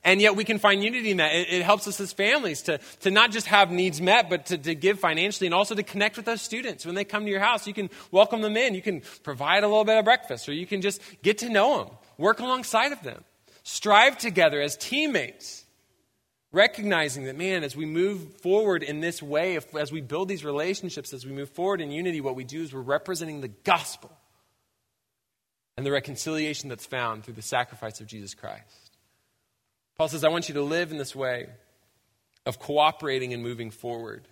[0.05, 1.35] And yet we can find unity in that.
[1.35, 4.59] It, it, helps us as families to, to not just have needs met, but to,
[4.59, 6.85] to give financially and also to connect with those students.
[6.85, 8.75] When they come to your house, you can welcome them in.
[8.75, 11.79] You can provide a little bit of breakfast or you can just get to know
[11.79, 13.25] them, work alongside of them.
[13.63, 15.65] Strive together as teammates,
[16.51, 20.45] recognizing that, man, as we move forward in this way, if, as we build these
[20.45, 24.11] relationships, as we move forward in unity, what we do is we're representing the gospel
[25.77, 28.97] and the reconciliation that's found through the sacrifice of Jesus Christ.
[29.97, 31.47] Paul says, I want you to live in this way
[32.45, 34.27] of cooperating and moving forward.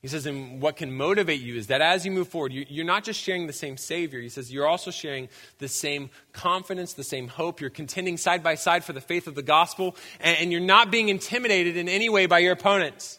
[0.00, 3.02] He says, and what can motivate you is that as you move forward, you're not
[3.02, 4.20] just sharing the same Savior.
[4.20, 7.60] He says, you're also sharing the same confidence, the same hope.
[7.60, 11.08] You're contending side by side for the faith of the gospel, and you're not being
[11.08, 13.18] intimidated in any way by your opponents.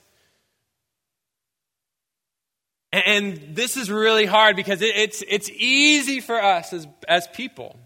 [2.93, 7.77] And this is really hard because it's, it's easy for us as, as people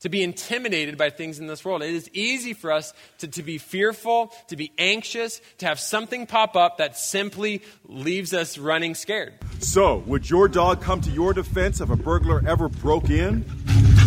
[0.00, 1.82] to be intimidated by things in this world.
[1.82, 6.26] It is easy for us to, to be fearful, to be anxious, to have something
[6.26, 9.34] pop up that simply leaves us running scared.
[9.60, 13.44] So, would your dog come to your defense if a burglar ever broke in?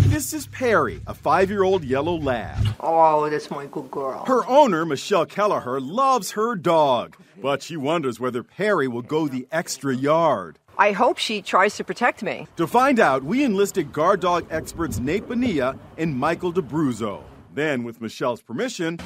[0.07, 2.75] This is Perry, a five year old yellow lab.
[2.79, 4.25] Oh, that's my good girl.
[4.25, 9.47] Her owner, Michelle Kelleher, loves her dog, but she wonders whether Perry will go the
[9.51, 10.59] extra yard.
[10.77, 12.47] I hope she tries to protect me.
[12.57, 17.23] To find out, we enlisted guard dog experts Nate Bonilla and Michael DeBruzzo.
[17.53, 18.99] Then, with Michelle's permission,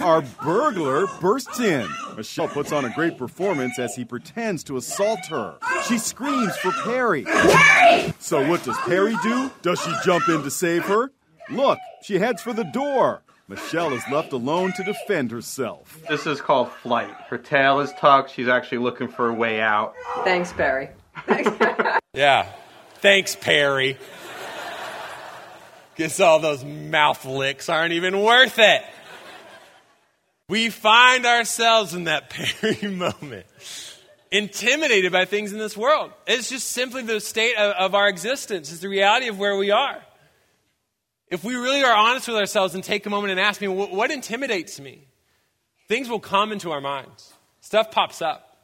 [0.00, 1.88] our burglar bursts in.
[2.16, 5.56] Michelle puts on a great performance as he pretends to assault her.
[5.88, 7.24] She screams for Perry.
[7.24, 8.14] Perry!
[8.20, 9.50] So, what does Perry do?
[9.62, 11.10] Does she jump in to save her?
[11.50, 13.22] Look, she heads for the door.
[13.48, 16.00] Michelle is left alone to defend herself.
[16.08, 17.14] This is called flight.
[17.28, 18.32] Her tail is tucked.
[18.32, 19.94] She's actually looking for a way out.
[20.24, 20.90] Thanks, Barry.
[21.26, 21.50] Thanks.
[22.12, 22.50] Yeah.
[23.00, 23.98] Thanks, Perry.
[25.96, 28.82] Guess all those mouth licks aren't even worth it.
[30.48, 32.30] We find ourselves in that
[32.60, 33.44] Perry moment,
[34.30, 36.10] intimidated by things in this world.
[36.26, 39.70] It's just simply the state of, of our existence, it's the reality of where we
[39.70, 40.02] are.
[41.28, 44.10] If we really are honest with ourselves and take a moment and ask me, what,
[44.10, 45.06] intimidates me?
[45.88, 47.32] Things will come into our minds.
[47.60, 48.56] Stuff pops up.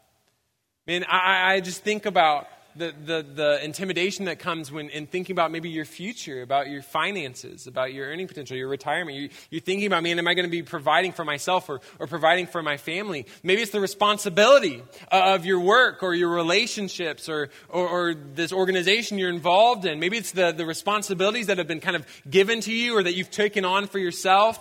[0.87, 5.07] I mean, I, I just think about the, the, the intimidation that comes when in
[5.07, 9.17] thinking about maybe your future, about your finances, about your earning potential, your retirement.
[9.17, 12.07] You, you're thinking about, man, am I going to be providing for myself or, or
[12.07, 13.27] providing for my family?
[13.43, 19.19] Maybe it's the responsibility of your work or your relationships or, or, or this organization
[19.19, 20.01] you're involved in.
[20.01, 23.15] Maybe it's the, the responsibilities that have been kind of given to you or that
[23.15, 24.59] you've taken on for yourself.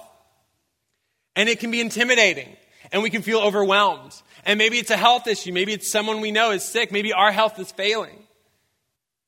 [1.36, 2.58] And it can be intimidating
[2.92, 4.14] and we can feel overwhelmed.
[4.46, 5.54] And maybe it's a health issue.
[5.54, 6.92] Maybe it's someone we know is sick.
[6.92, 8.18] Maybe our health is failing.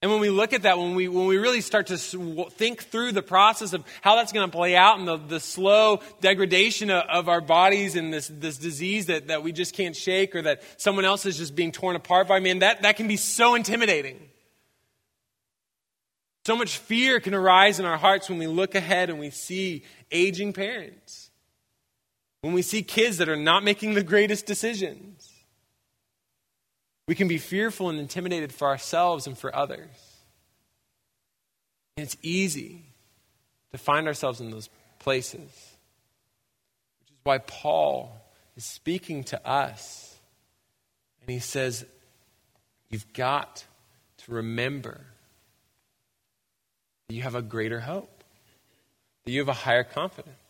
[0.02, 3.14] And when we look at that, when we, when we really start to think through
[3.14, 7.06] the process of how that's going to play out and the, the slow degradation of,
[7.06, 10.62] of our bodies and this, this disease that, that we just can't shake or that
[10.76, 14.20] someone else is just being torn apart by, man, that, that can be so intimidating.
[16.46, 19.84] So much fear can arise in our hearts when we look ahead and we see
[20.12, 21.23] aging parents
[22.44, 25.32] when we see kids that are not making the greatest decisions.
[27.08, 29.88] We can be fearful and intimidated for ourselves and for others.
[31.96, 32.82] And it's easy
[33.72, 35.40] to find ourselves in those places,
[37.00, 38.14] which is why Paul
[38.58, 40.14] is speaking to us.
[41.22, 41.86] And he says,
[42.90, 43.64] You've got
[44.26, 45.00] to remember
[47.08, 48.26] that you have a greater hope,
[49.24, 50.43] that you have a higher confidence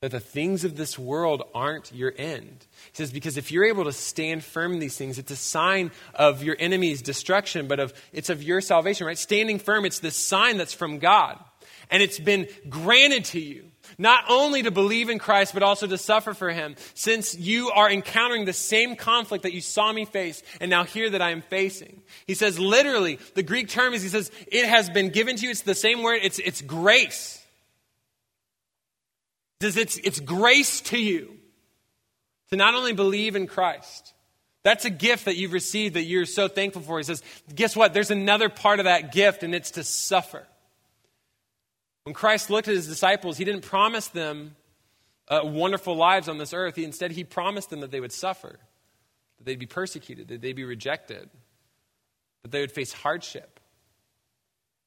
[0.00, 2.66] that the things of this world aren't your end.
[2.92, 5.90] He says, because if you're able to stand firm in these things, it's a sign
[6.14, 9.18] of your enemy's destruction, but of it's of your salvation, right?
[9.18, 11.38] Standing firm, it's this sign that's from God.
[11.90, 13.64] And it's been granted to you,
[13.98, 17.90] not only to believe in Christ, but also to suffer for him, since you are
[17.90, 21.42] encountering the same conflict that you saw me face and now hear that I am
[21.42, 22.00] facing.
[22.26, 25.50] He says, literally, the Greek term is, he says, it has been given to you.
[25.50, 27.39] It's the same word, it's, it's grace
[29.60, 31.36] says it's, it's grace to you
[32.50, 34.14] to not only believe in Christ.
[34.62, 36.98] That's a gift that you've received that you're so thankful for.
[36.98, 37.22] He says,
[37.54, 37.94] guess what?
[37.94, 40.46] There's another part of that gift, and it's to suffer.
[42.04, 44.56] When Christ looked at his disciples, he didn't promise them
[45.28, 46.76] uh, wonderful lives on this earth.
[46.76, 48.58] He, instead, he promised them that they would suffer,
[49.38, 51.30] that they'd be persecuted, that they'd be rejected,
[52.42, 53.59] that they would face hardship.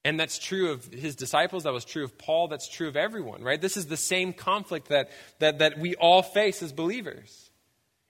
[0.06, 1.64] And that's true of his disciples.
[1.64, 2.50] That was true of Paul.
[2.50, 3.62] That's true of everyone, right?
[3.62, 7.50] This is the same conflict that, that, that we all face as believers.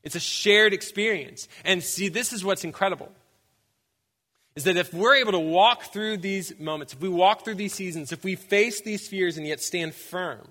[0.03, 1.47] It's a shared experience.
[1.63, 3.11] And see, this is what's incredible.
[4.55, 7.73] Is that if we're able to walk through these moments, if we walk through these
[7.73, 10.47] seasons, if we face these fears and yet stand firm,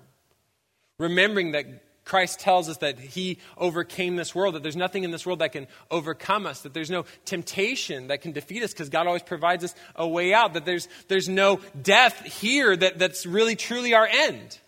[0.97, 5.25] remembering that Christ tells us that he overcame this world, that there's nothing in this
[5.25, 9.07] world that can overcome us, that there's no temptation that can defeat us because God
[9.07, 13.55] always provides us a way out, that there's, there's no death here that, that's really
[13.55, 14.59] truly our end.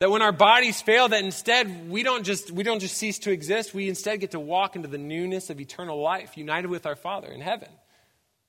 [0.00, 3.30] That when our bodies fail, that instead we don't, just, we don't just cease to
[3.30, 6.96] exist, we instead get to walk into the newness of eternal life, united with our
[6.96, 7.68] Father in heaven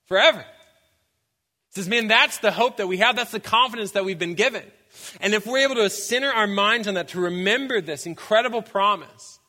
[0.08, 0.44] forever.
[1.72, 4.64] Says, man, that's the hope that we have, that's the confidence that we've been given.
[5.20, 9.40] And if we're able to center our minds on that, to remember this incredible promise,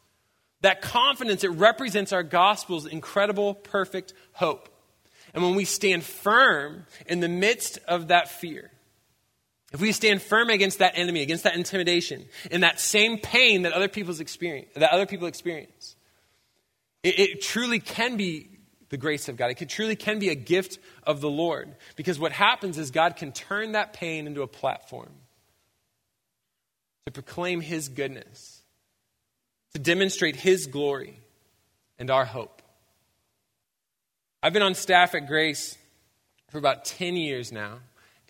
[0.62, 4.68] that confidence, it represents our gospel's incredible, perfect hope.
[5.34, 8.70] And when we stand firm in the midst of that fear,
[9.72, 13.72] if we stand firm against that enemy, against that intimidation, in that same pain that
[13.72, 15.96] other people's experience, that other people experience,
[17.02, 18.48] it, it truly can be
[18.90, 19.50] the grace of God.
[19.50, 23.32] It truly can be a gift of the Lord because what happens is God can
[23.32, 25.10] turn that pain into a platform
[27.06, 28.62] to proclaim His goodness,
[29.74, 31.18] to demonstrate His glory
[31.98, 32.62] and our hope.
[34.42, 35.76] I've been on staff at Grace
[36.50, 37.78] for about 10 years now,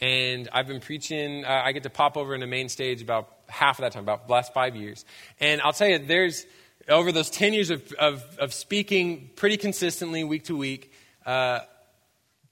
[0.01, 1.45] and I've been preaching.
[1.45, 4.05] Uh, I get to pop over in the main stage about half of that time,
[4.05, 5.05] about the last five years.
[5.39, 6.47] And I'll tell you, there's
[6.89, 10.93] over those 10 years of, of, of speaking pretty consistently week to week,
[11.27, 11.61] uh,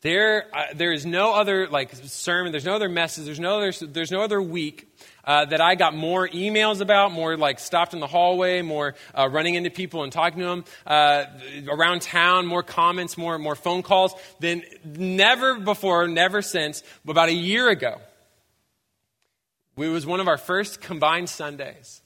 [0.03, 3.73] there, uh, there is no other like sermon, there's no other message, there's no other,
[3.87, 4.89] there's no other week
[5.25, 9.29] uh, that I got more emails about, more like stopped in the hallway, more uh,
[9.29, 11.25] running into people and talking to them uh,
[11.69, 17.35] around town, more comments, more, more phone calls than never before, never since, about a
[17.35, 18.01] year ago.
[19.77, 22.03] It was one of our first combined Sundays.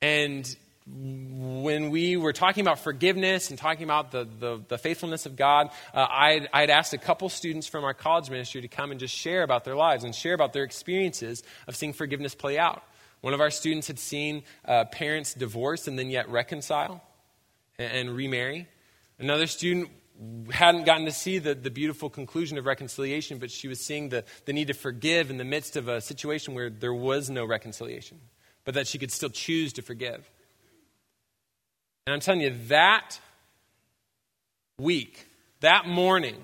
[0.00, 5.36] And when we were talking about forgiveness and talking about the, the, the faithfulness of
[5.36, 8.98] God, uh, I'd, I'd asked a couple students from our college ministry to come and
[8.98, 12.82] just share about their lives and share about their experiences of seeing forgiveness play out.
[13.20, 17.00] One of our students had seen uh, parents divorce and then yet reconcile
[17.78, 18.66] and, and remarry.
[19.20, 19.88] Another student
[20.50, 24.24] hadn't gotten to see the, the beautiful conclusion of reconciliation, but she was seeing the,
[24.46, 28.18] the need to forgive in the midst of a situation where there was no reconciliation,
[28.64, 30.28] but that she could still choose to forgive.
[32.06, 33.20] And I'm telling you, that
[34.78, 35.28] week,
[35.60, 36.36] that morning,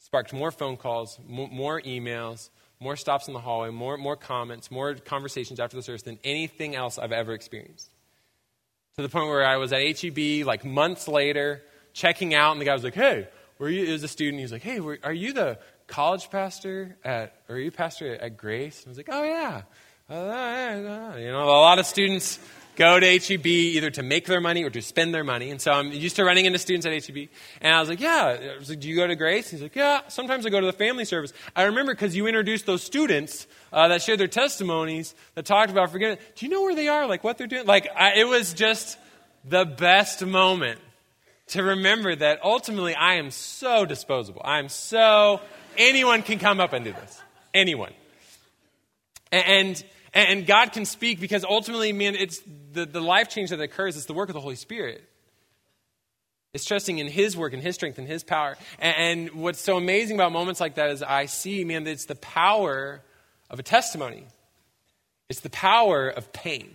[0.00, 2.50] sparked more phone calls, more emails,
[2.80, 6.74] more stops in the hallway, more, more comments, more conversations after the service than anything
[6.74, 7.90] else I've ever experienced.
[8.96, 11.62] To the point where I was at HEB like months later,
[11.92, 14.38] checking out, and the guy was like, "Hey, were you?" It was a student.
[14.38, 17.34] He was like, "Hey, were, are you the college pastor at?
[17.48, 19.62] Or are you pastor at Grace?" And I was like, "Oh yeah."
[20.08, 22.38] Uh, you know, a lot of students
[22.76, 25.50] go to HEB either to make their money or to spend their money.
[25.50, 27.28] And so I'm used to running into students at HEB.
[27.60, 28.52] And I was like, yeah.
[28.54, 29.50] I was like, do you go to Grace?
[29.50, 30.02] He's like, yeah.
[30.08, 31.32] Sometimes I go to the family service.
[31.54, 35.90] I remember because you introduced those students uh, that shared their testimonies that talked about
[35.90, 36.24] forgiveness.
[36.36, 37.06] Do you know where they are?
[37.06, 37.66] Like what they're doing?
[37.66, 38.98] Like I, it was just
[39.44, 40.80] the best moment
[41.48, 44.42] to remember that ultimately I am so disposable.
[44.44, 45.40] I am so,
[45.76, 47.22] anyone can come up and do this.
[47.54, 47.92] Anyone.
[49.32, 49.82] And,
[50.16, 52.40] and God can speak because ultimately, man, it's
[52.72, 55.04] the, the life change that occurs is the work of the Holy Spirit.
[56.54, 58.56] It's trusting in His work and His strength and His power.
[58.78, 62.14] And, and what's so amazing about moments like that is I see, man, it's the
[62.14, 63.02] power
[63.50, 64.24] of a testimony.
[65.28, 66.74] It's the power of pain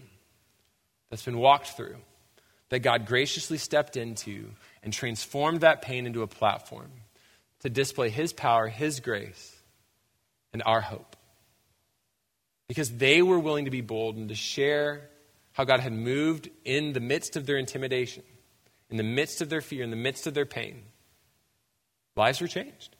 [1.09, 1.95] that's been walked through,
[2.69, 4.51] that God graciously stepped into
[4.83, 6.91] and transformed that pain into a platform
[7.61, 9.55] to display His power, His grace,
[10.53, 11.10] and our hope
[12.71, 15.09] because they were willing to be bold and to share
[15.51, 18.23] how God had moved in the midst of their intimidation,
[18.89, 20.83] in the midst of their fear, in the midst of their pain.
[22.15, 22.95] Lives were changed.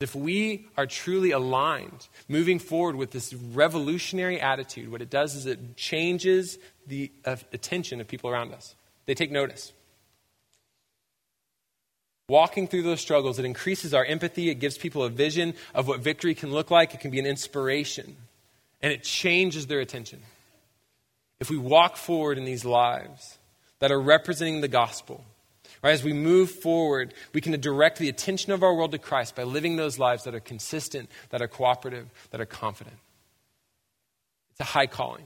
[0.00, 5.46] If we are truly aligned, moving forward with this revolutionary attitude, what it does is
[5.46, 6.58] it changes
[6.88, 8.74] the uh, attention of people around us.
[9.06, 9.72] They take notice
[12.28, 14.50] walking through those struggles, it increases our empathy.
[14.50, 16.94] It gives people a vision of what victory can look like.
[16.94, 18.16] It can be an inspiration,
[18.82, 20.20] and it changes their attention.
[21.40, 23.38] If we walk forward in these lives
[23.78, 25.24] that are representing the gospel,
[25.82, 29.36] right, as we move forward, we can direct the attention of our world to Christ
[29.36, 32.96] by living those lives that are consistent, that are cooperative, that are confident.
[34.50, 35.24] It's a high calling,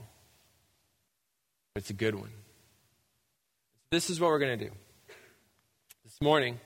[1.73, 2.29] but it's a good one.
[3.89, 4.71] This is what we're going to do.
[6.03, 6.59] This morning,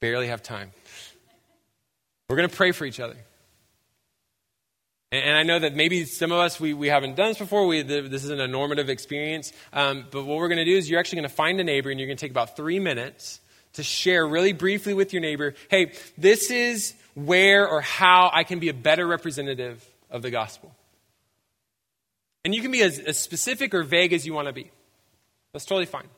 [0.00, 0.72] barely have time.
[2.28, 3.16] We're going to pray for each other.
[5.12, 7.66] And, I know that maybe some of us, we, we haven't done this before.
[7.66, 9.52] We, this isn't a normative experience.
[9.72, 11.90] Um, but what we're going to do is you're actually going to find a neighbor
[11.90, 13.40] and you're going to take about three minutes
[13.74, 18.58] to share really briefly with your neighbor hey, this is where or how I can
[18.58, 20.74] be a better representative of the gospel.
[22.44, 24.70] And you can be as, as specific or vague as you want to be.
[25.52, 26.08] That's totally fine.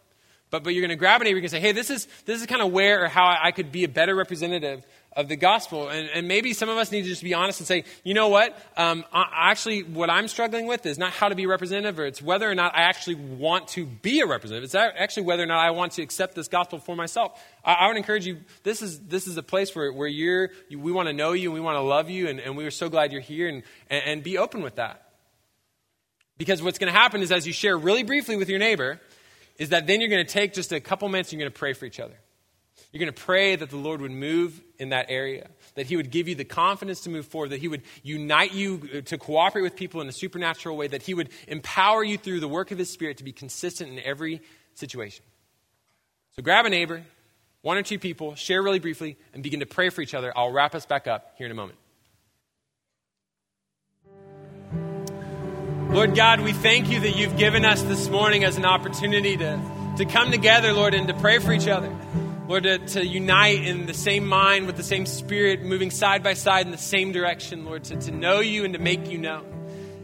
[0.51, 2.47] But, but you're going to grab a neighbor and say, hey, this is, this is
[2.47, 4.83] kind of where or how I could be a better representative
[5.15, 5.89] of the gospel.
[5.89, 8.29] And, and maybe some of us need to just be honest and say, you know
[8.29, 8.57] what?
[8.77, 12.23] Um, I, actually, what I'm struggling with is not how to be representative, or it's
[12.23, 14.65] whether or not I actually want to be a representative.
[14.65, 17.39] It's actually whether or not I want to accept this gospel for myself.
[17.65, 20.79] I, I would encourage you, this is, this is a place where, where you're, you,
[20.79, 22.71] we want to know you and we want to love you, and, and we are
[22.71, 25.05] so glad you're here, and, and, and be open with that.
[26.39, 29.01] Because what's going to happen is as you share really briefly with your neighbor,
[29.59, 31.59] is that then you're going to take just a couple minutes and you're going to
[31.59, 32.15] pray for each other.
[32.93, 36.11] You're going to pray that the Lord would move in that area, that He would
[36.11, 39.63] give you the confidence to move forward, that He would unite you uh, to cooperate
[39.63, 42.79] with people in a supernatural way, that He would empower you through the work of
[42.79, 44.41] His Spirit to be consistent in every
[44.75, 45.25] situation.
[46.37, 47.03] So grab a neighbor,
[47.63, 50.33] one or two people, share really briefly, and begin to pray for each other.
[50.37, 51.79] I'll wrap us back up here in a moment.
[55.91, 59.59] Lord God, we thank you that you've given us this morning as an opportunity to,
[59.97, 61.91] to come together, Lord, and to pray for each other.
[62.47, 66.35] Lord, to, to unite in the same mind with the same spirit, moving side by
[66.35, 69.47] side in the same direction, Lord, to, to know you and to make you known.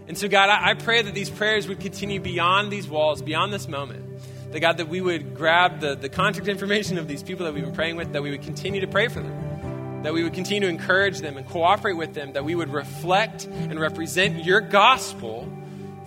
[0.09, 3.53] And so, God, I, I pray that these prayers would continue beyond these walls, beyond
[3.53, 4.07] this moment.
[4.53, 7.65] That, God, that we would grab the, the contact information of these people that we've
[7.65, 10.03] been praying with, that we would continue to pray for them.
[10.03, 13.45] That we would continue to encourage them and cooperate with them, that we would reflect
[13.45, 15.47] and represent your gospel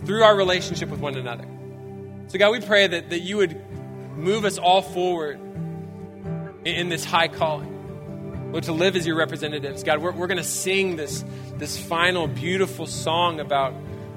[0.06, 1.46] through our relationship with one another.
[2.28, 3.60] So, God, we pray that, that you would
[4.18, 5.40] move us all forward
[6.66, 7.74] in, in this high calling.
[8.52, 9.84] Lord, to live as your representatives.
[9.84, 11.24] God, we're, we're going to sing this,
[11.58, 13.74] this final beautiful song about,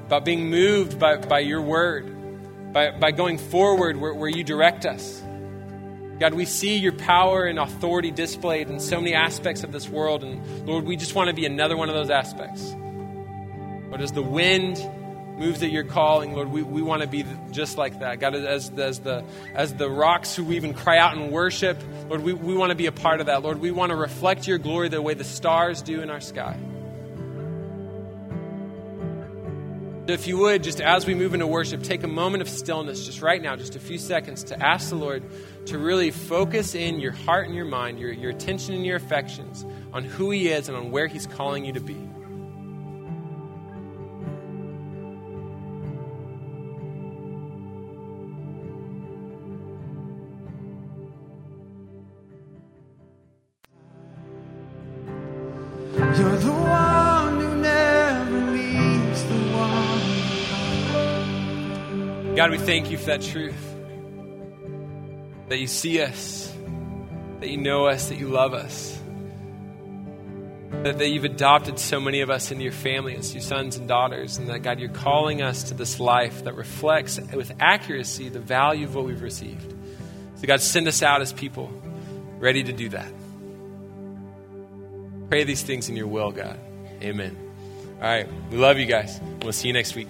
[0.07, 4.87] about being moved by, by your word, by, by going forward where, where you direct
[4.87, 5.23] us.
[6.21, 10.23] God, we see your power and authority displayed in so many aspects of this world.
[10.23, 12.63] And Lord, we just want to be another one of those aspects.
[13.89, 14.77] Lord, as the wind
[15.41, 18.21] moves that you're calling, Lord, we, we want to be just like that.
[18.21, 19.25] God, as, as, the,
[19.55, 22.77] as the rocks who we even cry out in worship, Lord, we, we want to
[22.77, 23.43] be a part of that.
[23.43, 26.59] Lord, we want to reflect your glory the way the stars do in our sky.
[30.09, 33.23] If you would, just as we move into worship, take a moment of stillness just
[33.23, 35.23] right now, just a few seconds, to ask the Lord
[35.67, 39.65] to really focus in your heart and your mind, your, your attention and your affections
[39.95, 42.10] on who He is and on where He's calling you to be.
[62.41, 63.77] God, we thank you for that truth.
[65.49, 66.51] That you see us,
[67.41, 68.99] that you know us, that you love us.
[70.71, 73.87] That, that you've adopted so many of us into your family as your sons and
[73.87, 78.41] daughters, and that, God, you're calling us to this life that reflects with accuracy the
[78.41, 79.75] value of what we've received.
[80.37, 81.71] So, God, send us out as people
[82.39, 83.13] ready to do that.
[85.29, 86.59] Pray these things in your will, God.
[87.03, 87.37] Amen.
[87.97, 88.27] All right.
[88.51, 89.21] We love you guys.
[89.43, 90.09] We'll see you next week.